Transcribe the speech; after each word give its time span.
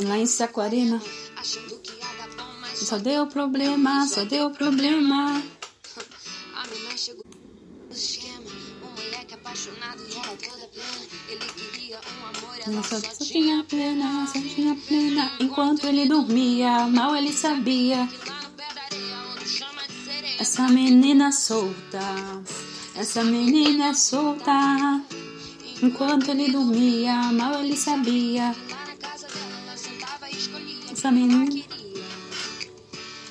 Lá 0.00 0.18
em 0.18 0.26
Saquarema. 0.26 1.00
Só 2.74 2.98
deu 2.98 3.26
problema, 3.26 4.06
só 4.06 4.24
deu 4.24 4.50
problema. 4.50 5.42
A 6.54 6.66
menina 6.66 6.96
chegou 6.96 7.24
no 7.88 7.94
esquema. 7.94 8.50
O 8.82 8.86
moleque 8.86 9.34
apaixonado 9.34 10.02
e 10.08 10.14
ela 10.14 10.36
toda 10.36 10.68
plena. 10.68 11.06
Ele 11.28 11.46
queria 11.54 12.00
um 12.00 12.26
amor, 12.26 12.58
ela 12.66 12.82
só, 12.82 12.98
só, 12.98 13.24
tinha 13.24 13.64
plena, 13.64 14.26
só 14.26 14.40
tinha 14.40 14.74
plena. 14.74 15.32
Enquanto 15.38 15.86
ele 15.86 16.06
dormia, 16.06 16.86
mal 16.88 17.14
ele 17.14 17.32
sabia. 17.32 18.08
Essa 20.38 20.66
menina 20.68 21.30
solta, 21.30 22.42
essa 22.96 23.22
menina 23.22 23.88
é 23.88 23.94
solta. 23.94 25.00
Enquanto 25.82 26.30
ele 26.30 26.50
dormia, 26.50 27.14
mal 27.32 27.62
ele 27.62 27.76
sabia. 27.76 28.54
Essa 31.02 31.10
menina, 31.10 31.64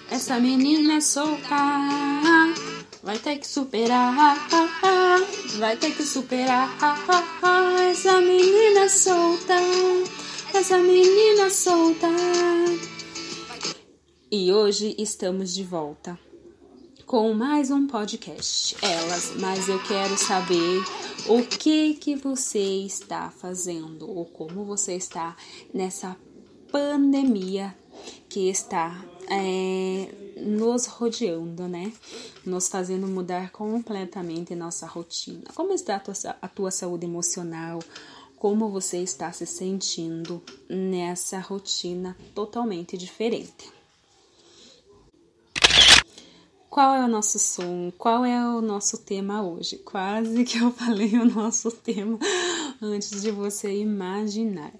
essa 0.10 0.40
menina 0.42 0.96
é 0.96 1.00
solta. 1.00 1.56
Vai 3.02 3.18
ter 3.18 3.38
que 3.38 3.48
superar, 3.48 4.36
vai 5.58 5.78
ter 5.78 5.96
que 5.96 6.04
superar. 6.04 6.70
Essa 7.90 8.20
menina 8.20 8.82
é 8.82 8.90
solta, 8.90 9.54
essa 10.54 10.78
menina 10.80 11.44
é 11.44 11.50
solta. 11.50 12.08
E 14.30 14.52
hoje 14.52 14.94
estamos 15.00 15.54
de 15.54 15.64
volta 15.64 16.20
com 17.06 17.34
mais 17.34 17.72
um 17.72 17.88
podcast. 17.88 18.76
Elas, 18.82 19.32
mas 19.40 19.70
eu 19.70 19.82
quero 19.84 20.18
saber 20.18 20.84
o 21.26 21.42
que 21.42 21.94
que 21.94 22.18
você 22.18 22.84
está 22.86 23.30
fazendo 23.30 24.10
ou 24.10 24.26
como 24.26 24.66
você 24.66 24.96
está 24.96 25.38
nessa 25.74 26.18
pandemia 26.72 27.76
que 28.30 28.50
está 28.50 29.04
é, 29.30 30.08
nos 30.38 30.86
rodeando, 30.86 31.68
né? 31.68 31.92
Nos 32.46 32.68
fazendo 32.68 33.08
mudar 33.08 33.52
completamente 33.52 34.56
nossa 34.56 34.88
rotina. 34.88 35.44
Como 35.54 35.74
está 35.74 35.98
a 35.98 36.00
tua, 36.00 36.14
a 36.42 36.48
tua 36.48 36.72
saúde 36.72 37.06
emocional? 37.06 37.80
Como 38.38 38.70
você 38.70 38.98
está 38.98 39.32
se 39.32 39.46
sentindo 39.46 40.42
nessa 40.68 41.40
rotina 41.40 42.18
totalmente 42.34 42.98
diferente? 42.98 43.72
Qual 46.72 46.96
é 46.96 47.04
o 47.04 47.08
nosso 47.08 47.38
som? 47.38 47.92
Qual 47.98 48.24
é 48.24 48.48
o 48.48 48.62
nosso 48.62 49.00
tema 49.00 49.44
hoje? 49.44 49.78
Quase 49.80 50.46
que 50.46 50.58
eu 50.58 50.72
falei 50.74 51.18
o 51.18 51.26
nosso 51.26 51.70
tema 51.70 52.18
antes 52.82 53.22
de 53.22 53.30
você 53.30 53.76
imaginar. 53.76 54.72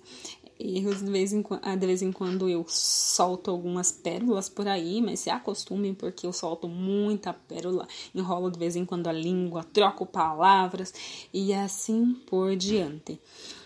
Erros 0.64 1.00
de 1.00 1.10
vez, 1.10 1.34
em, 1.34 1.42
quando- 1.42 1.62
de 1.62 1.88
vez 1.88 2.04
em 2.04 2.12
quando 2.12 2.48
eu 2.48 2.64
solto 2.68 3.50
algumas 3.50 3.92
pérolas 3.92 4.48
por 4.48 4.68
aí, 4.68 5.02
mas 5.02 5.20
se 5.22 5.30
acostumem 5.32 5.92
porque 5.92 6.28
eu 6.28 6.32
solto 6.32 6.68
muita 6.68 7.34
pérola, 7.34 7.88
enrolo 8.14 8.52
de 8.52 8.60
vez 8.60 8.76
em 8.76 8.86
quando 8.86 9.08
a 9.08 9.12
língua, 9.12 9.64
troco 9.64 10.06
palavras 10.06 10.94
e 11.34 11.52
assim 11.52 12.14
por 12.28 12.56
diante. 12.56 13.20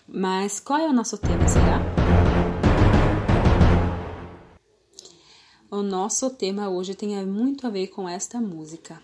Mas 0.08 0.62
qual 0.62 0.80
é 0.80 0.88
o 0.88 0.94
nosso 0.94 1.18
tema, 1.18 1.46
será? 1.50 1.82
O 5.70 5.82
nosso 5.82 6.30
tema 6.30 6.70
hoje 6.70 6.96
tem 6.96 7.26
muito 7.26 7.68
a 7.68 7.70
ver 7.70 7.88
com 7.88 8.08
esta 8.08 8.40
música. 8.40 9.02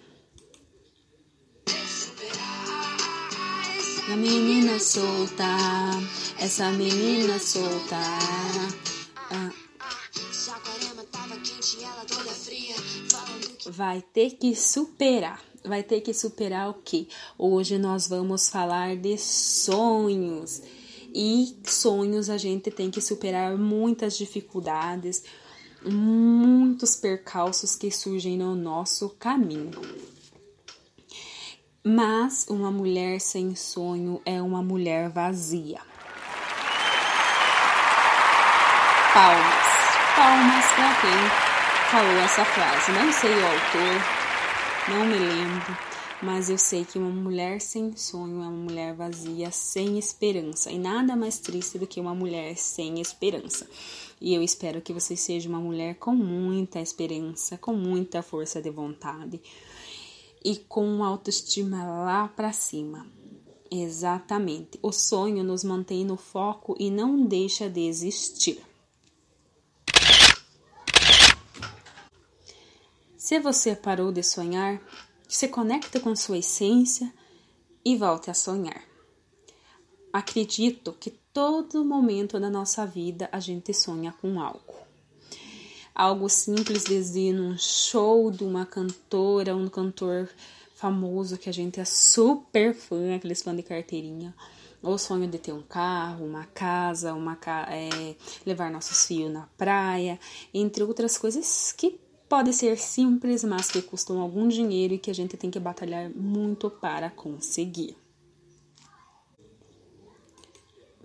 A 4.10 4.16
menina 4.16 4.80
solta, 4.80 5.46
essa 6.40 6.72
menina 6.72 7.38
solta. 7.38 7.98
Que 13.60 13.70
vai 13.70 14.02
ter 14.02 14.32
que 14.32 14.56
superar. 14.56 15.40
Vai 15.64 15.84
ter 15.84 16.02
que 16.02 16.14
superar 16.14 16.72
o 16.72 16.74
quê? 16.84 17.08
Hoje 17.38 17.78
nós 17.78 18.08
vamos 18.08 18.50
falar 18.50 18.96
de 18.98 19.18
sonhos. 19.20 20.62
E 21.14 21.56
sonhos 21.64 22.30
a 22.30 22.38
gente 22.38 22.72
tem 22.72 22.90
que 22.90 23.02
superar 23.02 23.56
muitas 23.56 24.18
dificuldades, 24.18 25.24
muitos 25.86 26.96
percalços 26.96 27.76
que 27.76 27.92
surgem 27.92 28.36
no 28.38 28.56
nosso 28.56 29.10
caminho. 29.20 29.72
Mas 31.84 32.46
uma 32.48 32.70
mulher 32.70 33.20
sem 33.20 33.56
sonho 33.56 34.22
é 34.24 34.40
uma 34.40 34.62
mulher 34.62 35.10
vazia. 35.10 35.82
Palmas. 39.12 39.66
Palmas 40.16 40.66
para 40.76 40.94
quem 41.02 41.90
falou 41.90 42.18
essa 42.24 42.46
frase. 42.46 42.92
Não 42.92 43.12
sei 43.12 43.32
o 43.32 43.48
autor, 43.48 44.02
não 44.90 45.06
me 45.08 45.18
lembro, 45.18 45.78
mas 46.22 46.52
eu 46.52 46.58
sei 46.60 46.86
que 46.86 47.00
uma 47.00 47.10
mulher 47.10 47.60
sem 47.60 47.98
sonho 47.98 48.44
é 48.44 48.48
uma 48.48 48.52
mulher 48.52 48.94
vazia, 48.94 49.50
sem 49.50 49.98
esperança. 49.98 50.70
E 50.70 50.78
nada 50.78 51.16
mais 51.16 51.40
triste 51.40 51.80
do 51.80 51.88
que 51.88 52.00
uma 52.00 52.14
mulher 52.14 52.56
sem 52.58 53.02
esperança. 53.02 53.68
E 54.22 54.36
eu 54.36 54.44
espero 54.44 54.82
que 54.82 54.94
você 54.94 55.16
seja 55.16 55.50
uma 55.50 55.60
mulher 55.60 55.96
com 55.96 56.14
muita 56.14 56.80
esperança, 56.80 57.58
com 57.58 57.74
muita 57.74 58.22
força 58.22 58.62
de 58.62 58.70
vontade 58.70 59.42
e 60.44 60.56
com 60.56 61.04
autoestima 61.04 61.86
lá 61.86 62.28
para 62.28 62.52
cima. 62.52 63.06
Exatamente. 63.70 64.78
O 64.82 64.92
sonho 64.92 65.44
nos 65.44 65.64
mantém 65.64 66.04
no 66.04 66.18
foco 66.18 66.76
e 66.78 66.90
não 66.92 67.26
deixa 67.26 67.70
de 67.70 67.82
existir. 67.82 68.62
Se 73.16 73.40
você 73.40 73.76
parou 73.76 74.12
de 74.12 74.22
sonhar, 74.24 74.82
se 75.28 75.48
conecte 75.48 76.00
com 76.02 76.14
sua 76.16 76.40
essência 76.40 77.14
e 77.86 77.96
volte 77.96 78.30
a 78.30 78.34
sonhar. 78.34 78.84
Acredito 80.12 80.92
que 80.92 81.12
todo 81.32 81.86
momento 81.86 82.38
da 82.38 82.50
nossa 82.50 82.86
vida 82.86 83.30
a 83.32 83.40
gente 83.40 83.74
sonha 83.74 84.14
com 84.20 84.42
algo. 84.42 84.91
Algo 86.02 86.28
simples, 86.30 86.84
desde 86.84 87.20
ir 87.20 87.34
num 87.34 87.56
show 87.60 88.32
de 88.32 88.44
uma 88.44 88.66
cantora, 88.66 89.56
um 89.56 89.70
cantor 89.70 90.28
famoso 90.74 91.38
que 91.38 91.48
a 91.48 91.54
gente 91.54 91.80
é 91.80 91.86
super 91.86 92.74
fã, 92.74 93.16
aqueles 93.16 93.44
fãs 93.44 93.56
de 93.56 93.62
carteirinha. 93.62 94.34
O 94.82 94.98
sonho 94.98 95.28
de 95.28 95.38
ter 95.38 95.52
um 95.54 95.62
carro, 95.62 96.26
uma 96.26 96.46
casa, 96.46 97.14
uma 97.14 97.36
ca- 97.36 97.68
é, 97.70 98.16
levar 98.44 98.72
nossos 98.72 99.06
filhos 99.06 99.32
na 99.32 99.48
praia, 99.56 100.20
entre 100.52 100.82
outras 100.84 101.20
coisas 101.20 101.72
que 101.72 102.00
podem 102.28 102.52
ser 102.52 102.80
simples, 102.80 103.44
mas 103.44 103.70
que 103.70 103.80
custam 103.80 104.20
algum 104.20 104.48
dinheiro 104.48 104.96
e 104.96 104.98
que 104.98 105.12
a 105.12 105.14
gente 105.14 105.38
tem 105.38 105.52
que 105.52 105.60
batalhar 105.60 106.10
muito 106.10 106.68
para 106.68 107.12
conseguir. 107.12 107.96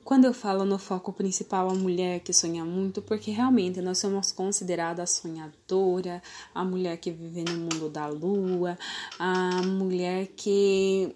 Quando 0.06 0.24
eu 0.24 0.32
falo 0.32 0.64
no 0.64 0.78
foco 0.78 1.12
principal 1.12 1.68
a 1.68 1.74
mulher 1.74 2.20
que 2.20 2.32
sonha 2.32 2.64
muito, 2.64 3.02
porque 3.02 3.32
realmente 3.32 3.80
nós 3.80 3.98
somos 3.98 4.30
consideradas 4.30 5.10
a 5.10 5.20
sonhadora, 5.20 6.22
a 6.54 6.64
mulher 6.64 6.96
que 6.98 7.10
vive 7.10 7.42
no 7.42 7.58
mundo 7.58 7.88
da 7.88 8.06
lua, 8.06 8.78
a 9.18 9.62
mulher 9.64 10.28
que 10.36 11.12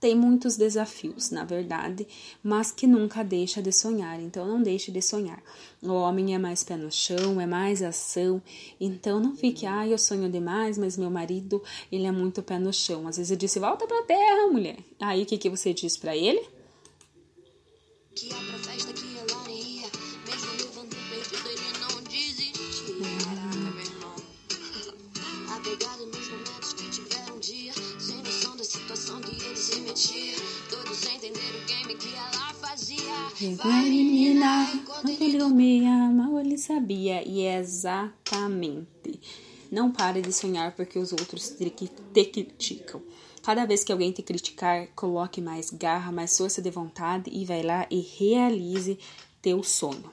tem 0.00 0.14
muitos 0.14 0.56
desafios, 0.56 1.30
na 1.30 1.44
verdade, 1.44 2.08
mas 2.42 2.72
que 2.72 2.86
nunca 2.86 3.22
deixa 3.22 3.60
de 3.60 3.70
sonhar. 3.70 4.18
Então 4.18 4.46
não 4.46 4.62
deixe 4.62 4.90
de 4.90 5.02
sonhar. 5.02 5.42
O 5.82 5.92
homem 5.92 6.34
é 6.34 6.38
mais 6.38 6.64
pé 6.64 6.78
no 6.78 6.90
chão, 6.90 7.38
é 7.38 7.44
mais 7.44 7.82
ação. 7.82 8.40
Então 8.80 9.20
não 9.20 9.36
fique, 9.36 9.66
ah, 9.66 9.86
eu 9.86 9.98
sonho 9.98 10.30
demais, 10.30 10.78
mas 10.78 10.96
meu 10.96 11.10
marido, 11.10 11.62
ele 11.92 12.06
é 12.06 12.10
muito 12.10 12.42
pé 12.42 12.58
no 12.58 12.72
chão. 12.72 13.06
Às 13.06 13.18
vezes 13.18 13.30
eu 13.30 13.36
disse, 13.36 13.60
volta 13.60 13.86
pra 13.86 14.04
terra, 14.04 14.46
mulher. 14.50 14.78
Aí 14.98 15.22
o 15.22 15.26
que, 15.26 15.36
que 15.36 15.50
você 15.50 15.74
diz 15.74 15.98
para 15.98 16.16
ele? 16.16 16.61
Que 18.14 18.26
ia 18.26 18.34
pra 18.34 18.58
festa 18.58 18.92
que 18.92 19.16
ela 19.16 19.50
ia. 19.50 19.88
Mesmo 20.26 20.52
levando 20.58 20.94
perdido, 21.08 21.48
ele 21.48 21.78
não 21.80 22.02
desistia. 22.02 22.94
Caraca, 23.24 23.56
meu 23.56 23.84
irmão. 23.84 24.16
Apegado 25.56 26.06
nos 26.06 26.28
momentos 26.28 26.72
que 26.74 26.90
tiveram 26.90 27.36
um 27.36 27.40
dia. 27.40 27.72
Sem 27.98 28.16
noção 28.18 28.56
da 28.56 28.64
situação 28.64 29.20
que 29.20 29.44
ele 29.44 29.56
se 29.56 29.80
metia. 29.80 30.36
Todos 30.70 30.96
sem 30.96 31.16
entender 31.16 31.40
o 31.40 31.66
game 31.66 31.94
que 31.94 32.14
ela 32.14 32.54
fazia. 32.54 33.56
Vai, 33.56 33.88
menina, 33.88 34.82
quando 34.84 35.10
ele 35.10 35.38
dormia, 35.38 35.90
mal 36.10 36.38
ele 36.38 36.58
sabia. 36.58 37.26
E 37.26 37.42
é 37.42 37.58
exatamente. 37.58 39.20
Não 39.70 39.90
pare 39.90 40.20
de 40.20 40.32
sonhar 40.32 40.76
porque 40.76 40.98
os 40.98 41.12
outros 41.12 41.48
te 41.48 41.70
criticam. 41.70 43.02
Cada 43.42 43.66
vez 43.66 43.82
que 43.82 43.90
alguém 43.90 44.12
te 44.12 44.22
criticar, 44.22 44.86
coloque 44.94 45.40
mais 45.40 45.70
garra, 45.70 46.12
mais 46.12 46.38
força 46.38 46.62
de 46.62 46.70
vontade 46.70 47.28
e 47.32 47.44
vai 47.44 47.62
lá 47.62 47.86
e 47.90 48.00
realize 48.00 48.98
teu 49.42 49.64
sonho. 49.64 50.10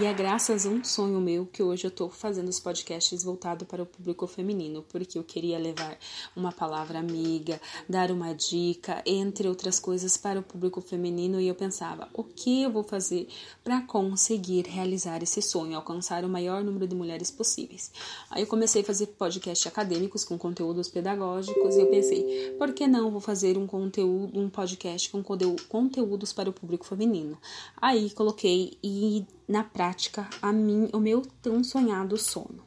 E 0.00 0.06
é 0.06 0.12
graças 0.12 0.66
a 0.66 0.68
um 0.68 0.82
sonho 0.82 1.20
meu 1.20 1.46
que 1.46 1.62
hoje 1.62 1.86
eu 1.86 1.90
tô 1.90 2.08
fazendo 2.08 2.48
os 2.48 2.58
podcasts 2.58 3.22
voltado 3.22 3.64
para 3.64 3.84
o 3.84 3.86
público 3.86 4.26
feminino, 4.26 4.84
porque 4.88 5.16
eu 5.16 5.22
queria 5.22 5.56
levar 5.56 5.96
uma 6.34 6.50
palavra 6.50 6.98
amiga, 6.98 7.60
dar 7.88 8.10
uma 8.10 8.34
dica, 8.34 9.00
entre 9.06 9.46
outras 9.46 9.78
coisas, 9.78 10.16
para 10.16 10.40
o 10.40 10.42
público 10.42 10.80
feminino. 10.80 11.40
E 11.40 11.46
eu 11.46 11.54
pensava, 11.54 12.08
o 12.12 12.24
que 12.24 12.62
eu 12.62 12.72
vou 12.72 12.82
fazer 12.82 13.28
para 13.62 13.82
conseguir 13.82 14.66
realizar 14.66 15.22
esse 15.22 15.40
sonho, 15.40 15.76
alcançar 15.76 16.24
o 16.24 16.28
maior 16.28 16.64
número 16.64 16.88
de 16.88 16.96
mulheres 16.96 17.30
possíveis? 17.30 17.92
Aí 18.30 18.42
eu 18.42 18.48
comecei 18.48 18.82
a 18.82 18.84
fazer 18.84 19.06
podcasts 19.06 19.64
acadêmicos 19.64 20.24
com 20.24 20.36
conteúdos 20.36 20.88
pedagógicos 20.88 21.76
e 21.76 21.80
eu 21.80 21.86
pensei, 21.86 22.52
por 22.58 22.72
que 22.72 22.88
não 22.88 23.12
vou 23.12 23.20
fazer 23.20 23.56
um 23.56 23.66
conteúdo, 23.66 24.40
um 24.40 24.50
podcast 24.50 25.08
com 25.08 25.22
conteúdos 25.68 26.32
para 26.32 26.50
o 26.50 26.52
público 26.52 26.84
feminino? 26.84 27.38
Aí 27.80 28.10
coloquei 28.10 28.76
e 28.82 29.24
na 29.46 29.62
prática 29.62 29.83
a 30.40 30.52
mim, 30.52 30.88
o 30.92 30.98
meu 30.98 31.22
tão 31.42 31.62
sonhado 31.62 32.16
sono. 32.16 32.64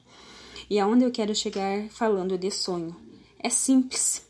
E 0.69 0.79
aonde 0.79 1.03
eu 1.03 1.11
quero 1.11 1.33
chegar 1.33 1.89
falando 1.89 2.37
de 2.37 2.51
sonho? 2.51 2.95
É 3.39 3.49
simples 3.49 4.21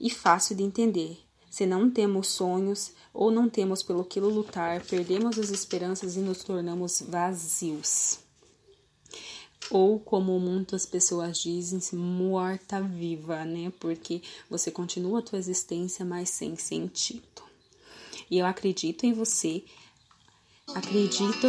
e 0.00 0.10
fácil 0.10 0.56
de 0.56 0.62
entender. 0.62 1.18
Se 1.50 1.66
não 1.66 1.90
temos 1.90 2.28
sonhos 2.28 2.92
ou 3.12 3.30
não 3.30 3.48
temos 3.48 3.82
pelo 3.82 4.04
que 4.04 4.18
lutar, 4.18 4.84
perdemos 4.84 5.38
as 5.38 5.50
esperanças 5.50 6.16
e 6.16 6.20
nos 6.20 6.42
tornamos 6.42 7.02
vazios. 7.06 8.18
Ou 9.70 10.00
como 10.00 10.38
muitas 10.40 10.84
pessoas 10.84 11.38
dizem, 11.38 11.80
morta 11.96 12.80
viva, 12.80 13.44
né? 13.44 13.72
Porque 13.78 14.22
você 14.50 14.70
continua 14.70 15.20
a 15.20 15.22
tua 15.22 15.38
existência, 15.38 16.04
mas 16.04 16.30
sem 16.30 16.56
sentido. 16.56 17.42
E 18.30 18.38
eu 18.38 18.46
acredito 18.46 19.04
em 19.04 19.12
você 19.12 19.64
Acredito 20.72 21.46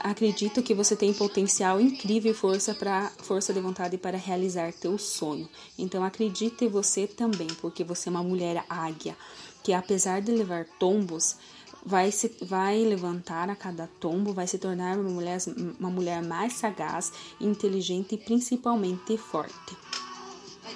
acredito 0.00 0.62
que 0.62 0.74
você 0.74 0.94
tem 0.94 1.12
potencial 1.12 1.80
incrível 1.80 2.32
e 2.32 2.34
força 2.34 2.74
para 2.74 3.10
força 3.18 3.52
de 3.52 3.60
vontade 3.60 3.96
para 3.96 4.16
realizar 4.16 4.72
teu 4.72 4.98
sonho. 4.98 5.48
Então 5.78 6.04
acredite 6.04 6.64
em 6.64 6.68
você 6.68 7.06
também, 7.06 7.48
porque 7.60 7.84
você 7.84 8.08
é 8.08 8.10
uma 8.10 8.22
mulher 8.22 8.64
águia 8.68 9.16
que 9.62 9.72
apesar 9.72 10.22
de 10.22 10.32
levar 10.32 10.64
tombos, 10.78 11.36
vai 11.84 12.10
se 12.10 12.34
vai 12.42 12.78
levantar 12.84 13.50
a 13.50 13.56
cada 13.56 13.86
tombo, 14.00 14.32
vai 14.32 14.46
se 14.46 14.58
tornar 14.58 14.98
uma 14.98 15.10
mulher 15.10 15.38
uma 15.78 15.90
mulher 15.90 16.22
mais 16.22 16.54
sagaz, 16.54 17.12
inteligente 17.40 18.14
e 18.14 18.18
principalmente 18.18 19.16
forte. 19.16 19.76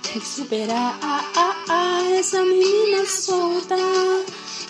Tem 0.02 0.20
que 0.20 0.26
superar 0.26 0.98
ah, 1.02 1.32
ah, 1.36 1.64
ah, 1.68 2.10
essa 2.18 2.42
menina 2.42 3.06
solta 3.06 3.76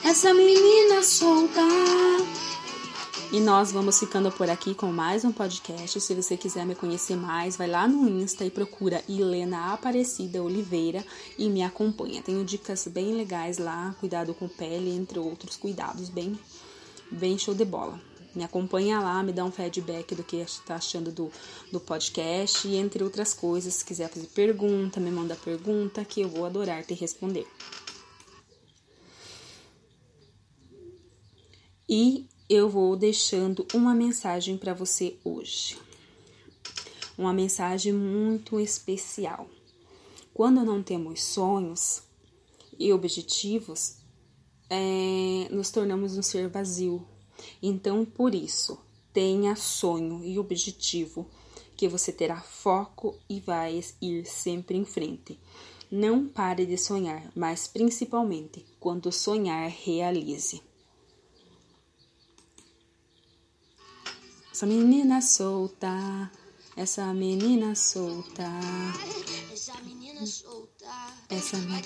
essa 0.05 0.35
menina 0.35 1.01
solta. 1.03 1.61
E 3.33 3.41
nós 3.41 3.73
vamos 3.73 3.99
ficando 3.99 4.31
por 4.31 4.51
aqui 4.51 4.75
com 4.75 4.93
mais 4.93 5.25
um 5.25 5.33
podcast. 5.33 5.99
Se 5.99 6.15
você 6.15 6.37
quiser 6.37 6.67
me 6.67 6.75
conhecer 6.75 7.17
mais, 7.17 7.57
vai 7.57 7.67
lá 7.67 7.89
no 7.89 8.07
Insta 8.07 8.45
e 8.45 8.51
procura 8.51 9.03
Helena 9.09 9.73
Aparecida 9.73 10.43
Oliveira 10.43 11.03
e 11.39 11.49
me 11.49 11.63
acompanha. 11.63 12.21
Tenho 12.21 12.45
dicas 12.45 12.87
bem 12.89 13.15
legais 13.15 13.57
lá, 13.57 13.97
cuidado 13.99 14.35
com 14.35 14.47
pele, 14.47 14.95
entre 14.95 15.19
outros 15.19 15.57
cuidados, 15.57 16.11
bem, 16.11 16.39
bem 17.11 17.39
show 17.39 17.55
de 17.55 17.65
bola. 17.65 17.99
Me 18.35 18.45
acompanha 18.45 19.01
lá, 19.01 19.23
me 19.23 19.33
dá 19.33 19.47
um 19.47 19.51
feedback 19.51 20.15
do 20.15 20.23
que 20.23 20.37
está 20.37 20.75
achando 20.75 21.11
do, 21.11 21.33
do 21.73 21.81
podcast 21.81 22.69
e 22.69 22.77
entre 22.77 23.03
outras 23.03 23.33
coisas. 23.33 23.77
Se 23.77 23.85
quiser 23.85 24.11
fazer 24.11 24.27
pergunta, 24.27 25.01
me 25.01 25.11
manda 25.11 25.35
pergunta 25.37 26.05
que 26.05 26.21
eu 26.21 26.29
vou 26.29 26.45
adorar 26.45 26.85
te 26.85 26.93
responder. 26.93 27.47
E 31.89 32.27
eu 32.55 32.69
vou 32.69 32.95
deixando 32.97 33.67
uma 33.73 33.95
mensagem 33.95 34.59
para 34.59 34.75
você 34.75 35.17
hoje. 35.25 35.79
Uma 37.17 37.33
mensagem 37.33 37.95
muito 37.95 38.61
especial. 38.61 39.49
Quando 40.35 40.63
não 40.63 40.83
temos 40.83 41.23
sonhos 41.23 42.03
e 42.79 42.93
objetivos, 42.93 43.97
é, 44.69 45.49
nos 45.51 45.71
tornamos 45.71 46.19
um 46.19 46.23
ser 46.23 46.47
vazio. 46.51 47.07
Então, 47.63 48.05
por 48.05 48.35
isso, 48.35 48.79
tenha 49.15 49.57
sonho 49.57 50.23
e 50.23 50.39
objetivo, 50.39 51.27
que 51.75 51.89
você 51.89 52.13
terá 52.13 52.43
foco 52.43 53.19
e 53.31 53.41
vai 53.41 53.83
ir 53.99 54.27
sempre 54.27 54.77
em 54.77 54.85
frente. 54.85 55.41
Não 55.91 56.29
pare 56.29 56.67
de 56.67 56.77
sonhar, 56.77 57.33
mas 57.35 57.67
principalmente 57.67 58.63
quando 58.79 59.11
sonhar, 59.11 59.71
realize. 59.71 60.61
Essa 64.53 64.67
menina 64.67 65.23
solta, 65.23 66.31
essa 66.77 67.15
menina 67.15 67.75
solta. 67.75 68.45
Essa 69.51 69.81
menina 69.81 70.27
solta. 70.27 70.85
Essa 71.31 71.57
menina. 71.57 71.83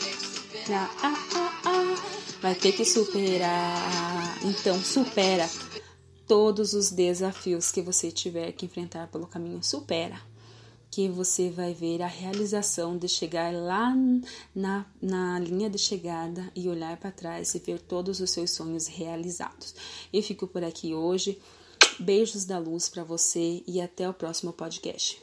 Ah, 0.68 0.90
ah, 1.32 1.60
ah, 1.64 1.94
vai 2.42 2.56
ter 2.56 2.72
que 2.72 2.84
superar. 2.84 4.36
Então, 4.44 4.82
supera 4.82 5.48
todos 6.26 6.72
os 6.72 6.90
desafios 6.90 7.70
que 7.70 7.80
você 7.80 8.10
tiver 8.10 8.50
que 8.50 8.66
enfrentar 8.66 9.06
pelo 9.12 9.28
caminho. 9.28 9.62
Supera. 9.62 10.20
Que 10.90 11.08
você 11.08 11.48
vai 11.48 11.72
ver 11.72 12.02
a 12.02 12.08
realização 12.08 12.98
de 12.98 13.08
chegar 13.08 13.54
lá 13.54 13.94
na, 14.52 14.84
na 15.00 15.38
linha 15.38 15.70
de 15.70 15.78
chegada 15.78 16.50
e 16.52 16.68
olhar 16.68 16.96
para 16.96 17.12
trás 17.12 17.54
e 17.54 17.60
ver 17.60 17.80
todos 17.80 18.18
os 18.18 18.30
seus 18.30 18.50
sonhos 18.50 18.88
realizados. 18.88 19.72
Eu 20.12 20.20
fico 20.20 20.48
por 20.48 20.64
aqui 20.64 20.92
hoje. 20.92 21.40
Beijos 21.98 22.44
da 22.44 22.58
luz 22.58 22.88
para 22.88 23.02
você 23.02 23.62
e 23.66 23.80
até 23.80 24.08
o 24.08 24.12
próximo 24.12 24.52
podcast. 24.52 25.20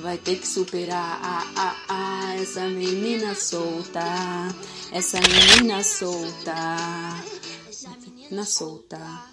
Vai 0.00 0.18
ter 0.18 0.38
que 0.38 0.46
superar 0.46 1.20
ah, 1.22 1.52
ah, 1.56 1.84
ah, 1.88 2.34
essa 2.34 2.68
menina 2.68 3.34
solta, 3.34 4.02
essa 4.90 5.18
menina 5.20 5.82
solta, 5.82 6.54
essa 7.68 7.90
menina 7.90 8.44
solta. 8.44 9.31